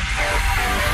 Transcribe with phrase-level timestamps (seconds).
[0.00, 0.87] Thank you.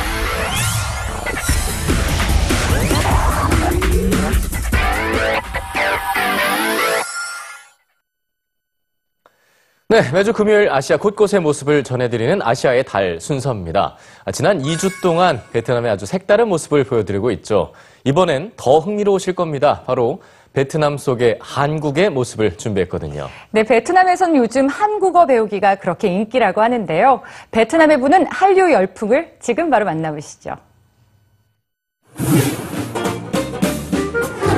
[9.94, 13.96] 네, 매주 금요일 아시아 곳곳의 모습을 전해드리는 아시아의 달 순서입니다.
[14.24, 17.70] 아, 지난 2주 동안 베트남의 아주 색다른 모습을 보여드리고 있죠.
[18.02, 19.82] 이번엔 더 흥미로우실 겁니다.
[19.86, 20.20] 바로
[20.52, 23.28] 베트남 속의 한국의 모습을 준비했거든요.
[23.52, 27.20] 네, 베트남에선 요즘 한국어 배우기가 그렇게 인기라고 하는데요.
[27.52, 30.56] 베트남에 부는 한류 열풍을 지금 바로 만나보시죠.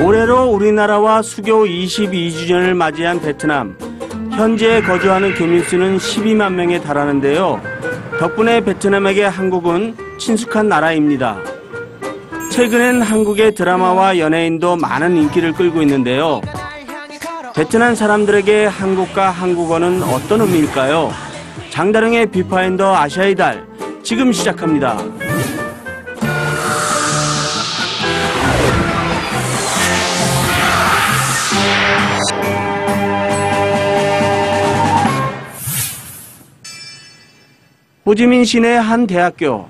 [0.03, 3.77] 올해로 우리나라와 수교 22주년을 맞이한 베트남.
[4.37, 7.59] 현재 거주하는 교민 수는 12만 명에 달하는데요.
[8.19, 11.39] 덕분에 베트남에게 한국은 친숙한 나라입니다.
[12.51, 16.41] 최근엔 한국의 드라마와 연예인도 많은 인기를 끌고 있는데요.
[17.55, 21.11] 베트남 사람들에게 한국과 한국어는 어떤 의미일까요?
[21.71, 23.65] 장다령의 비파인더 아시아의 달
[24.03, 24.99] 지금 시작합니다.
[38.07, 39.65] 호지민 시내 한 대학교.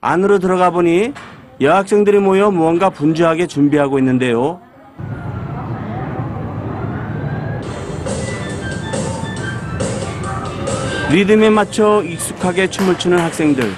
[0.00, 1.12] 안으로 들어가 보니
[1.60, 4.60] 여학생들이 모여 무언가 분주하게 준비하고 있는데요.
[11.12, 13.70] 리듬에 맞춰 익숙하게 춤을 추는 학생들.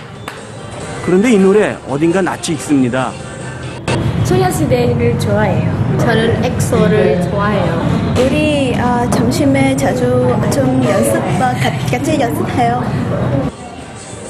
[1.05, 3.13] 그런데 이 노래 어딘가 낯이 익습니다.
[4.25, 5.99] 소녀시대를 좋아해요.
[5.99, 7.98] 저는 엑소를 좋아해요.
[8.19, 10.05] 우리 어, 점심에 자주
[10.53, 11.23] 좀 연습
[11.89, 12.83] 같이 연습해요.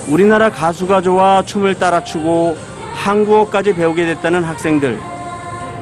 [0.08, 2.56] 우리나라 가수가 좋아 춤을 따라 추고
[2.94, 4.98] 한국어까지 배우게 됐다는 학생들.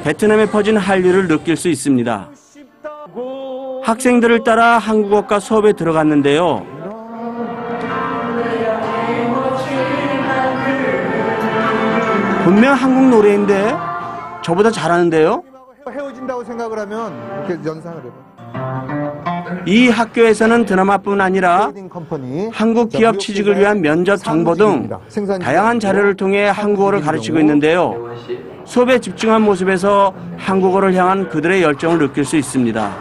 [0.03, 2.29] 베트남에 퍼진 한류를 느낄 수 있습니다.
[3.83, 6.65] 학생들을 따라 한국어과 수업에 들어갔는데요.
[12.45, 13.75] 분명 한국 노래인데
[14.41, 15.43] 저보다 잘하는데요.
[16.47, 17.13] 생각을 하면
[17.47, 18.27] 이렇게 연상을 해봐.
[19.65, 21.71] 이 학교에서는 드라마뿐 아니라.
[22.51, 24.89] 한국 자, 기업 취직을 위한 면접 정보 등
[25.41, 28.09] 다양한 자료를 통해 한국어를 가르치고 있는데요.
[28.65, 32.91] 수업에 집중한 모습에서 한국어를 향한 그들의 열정을 느낄 수 있습니다.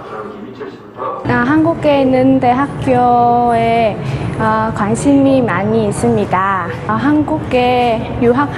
[1.29, 3.97] 아, 한국에 있는 대학교에
[4.39, 6.67] 아, 관심이 많이 있습니다.
[6.87, 8.51] 아, 한국에 유학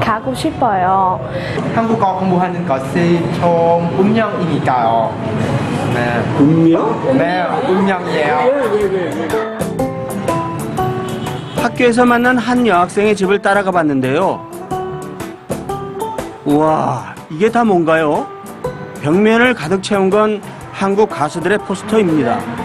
[0.00, 1.18] 가고 싶어요.
[1.74, 5.12] 한국어 공부하는 것이 좀 운명이니까요.
[5.92, 6.22] 네.
[6.38, 7.16] 운명?
[7.18, 8.38] 네, 운명이에요.
[11.56, 14.40] 학교에서 만난 한 여학생의 집을 따라가 봤는데요.
[16.44, 18.26] 우와, 이게 다 뭔가요?
[19.02, 20.40] 벽면을 가득 채운 건
[20.72, 22.63] 한국 가수들의 포스터입니다.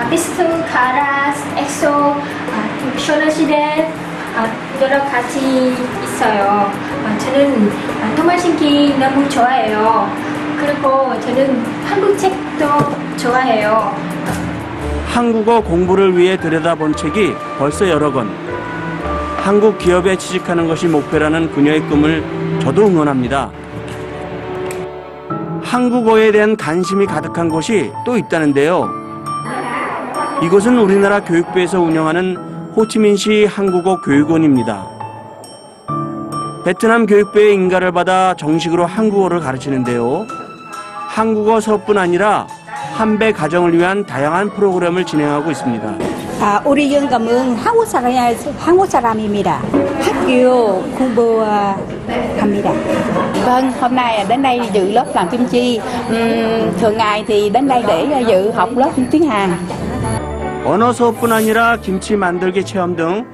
[0.00, 3.92] 아티스트, 카라, 엑소, 아, 소녀시대
[4.34, 4.46] 아,
[4.80, 6.72] 여러 가지 있어요.
[7.04, 7.70] 아, 저는
[8.02, 10.10] 아, 동방신기 너무 좋아해요.
[10.58, 12.66] 그리고 저는 한국 책도
[13.18, 13.94] 좋아해요.
[15.06, 18.30] 한국어 공부를 위해 들여다본 책이 벌써 여러 권.
[19.36, 22.24] 한국 기업에 취직하는 것이 목표라는 그녀의 꿈을
[22.62, 23.50] 저도 응원합니다.
[25.62, 28.99] 한국어에 대한 관심이 가득한 곳이 또 있다는데요.
[30.42, 32.36] 이곳은 우리나라 교육부에서 운영하는
[32.74, 34.86] 호치민시 한국어 교육원입니다.
[36.64, 40.26] 베트남 교육부의 인가를 받아 정식으로 한국어를 가르치는데요.
[41.08, 42.46] 한국어 수업뿐 아니라
[42.94, 45.94] 한배 가정을 위한 다양한 프로그램을 진행하고 있습니다.
[46.40, 48.10] 아, 우리 영감은 한국 사람
[48.58, 49.60] 한국 사람입니다.
[50.00, 52.72] 학교 공부합니다.
[53.44, 55.80] Vâng, hôm nay đến đây dự lớp làm kim chi.
[56.08, 59.50] Ừm, thường ngày thì đến đây để dự học lớp tiếng Hàn.
[60.64, 63.24] 언어 수업뿐 아니라 김치 만들기 체험 등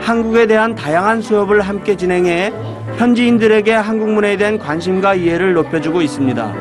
[0.00, 2.52] 한국에 대한 다양한 수업을 함께 진행해
[2.96, 6.52] 현지인들에게 한국 문화에 대한 관심과 이해를 높여주고 있습니다.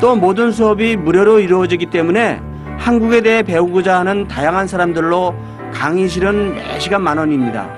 [0.00, 2.40] 또 모든 수업이 무료로 이루어지기 때문에
[2.78, 5.34] 한국에 대해 배우고자 하는 다양한 사람들로
[5.72, 7.68] 강의실은 매시간 만 원입니다.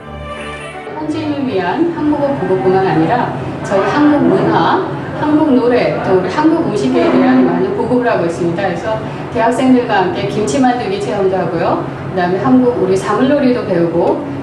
[0.95, 3.35] 현지인을 위한 한국어 보고뿐만 아니라
[3.65, 4.89] 저희 한국 문화,
[5.21, 7.30] 한국 노래, 또 우리 한국 음식에 대한
[7.91, 8.63] 보급을 하고 있습니다.
[8.63, 8.99] 그래서
[9.35, 11.85] 대학생들과 함께 김치 만들기 체험도 하고요.
[12.11, 14.41] 그다음에 한국 우리 사물놀이도 배우고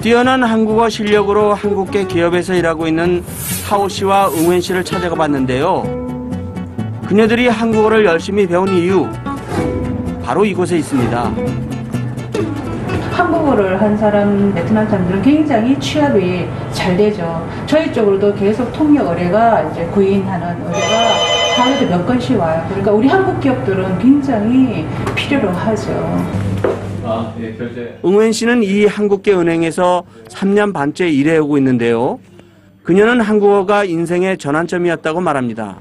[0.00, 3.22] 뛰어난 한국어 실력으로 한국계 기업에서 일하고 있는
[3.68, 5.84] 하오 씨와 응wen 씨를 찾아가 봤는데요.
[7.06, 9.06] 그녀들이 한국어를 열심히 배운 이유
[10.24, 11.30] 바로 이곳에 있습니다.
[13.12, 16.48] 한국어를 한 사람, 베트남 사람들은 굉장히 취업이
[16.82, 17.48] 잘 되죠.
[17.66, 21.14] 저희 쪽으로도 계속 통역 의뢰가 이제 구인하는 의뢰가
[21.56, 22.64] 하루에 몇 건씩 와요.
[22.66, 24.84] 그러니까 우리 한국 기업들은 굉장히
[25.14, 25.92] 필요로 하죠.
[27.04, 27.56] 아, 예.
[28.04, 32.18] 응웬 씨는 이 한국계 은행에서 3년 반째 일해오고 있는데요.
[32.82, 35.78] 그녀는 한국어가 인생의 전환점이었다고 말합니다.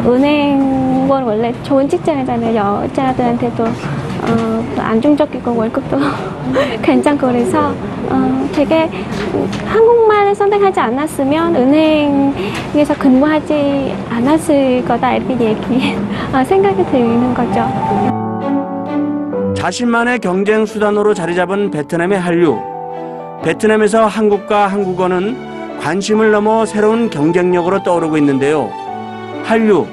[0.00, 2.82] 은행은 원래 좋은 직장이잖아요.
[2.84, 3.64] 여자들한테도
[4.30, 5.98] 어, 또 안정적이고 월급도
[6.82, 7.74] 괜찮고 그래서
[8.08, 8.88] 어, 되게
[9.66, 15.96] 한국말을 선택하지 않았으면 은행에서 근무하지 않았을 거다 이렇게 얘기
[16.32, 18.10] 어, 생각이 드는 거죠.
[19.54, 22.58] 자신만의 경쟁 수단으로 자리 잡은 베트남의 한류.
[23.42, 28.70] 베트남에서 한국과 한국어는 관심을 넘어 새로운 경쟁력으로 떠오르고 있는데요.
[29.44, 29.86] 한류,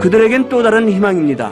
[0.00, 1.50] 그들에겐 또 다른 희망입니다.